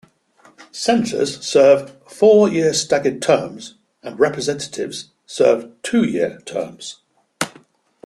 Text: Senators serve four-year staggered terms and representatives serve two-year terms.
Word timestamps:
Senators 0.71 1.39
serve 1.47 1.91
four-year 2.07 2.73
staggered 2.73 3.21
terms 3.21 3.75
and 4.01 4.19
representatives 4.19 5.11
serve 5.27 5.71
two-year 5.83 6.41
terms. 6.43 7.03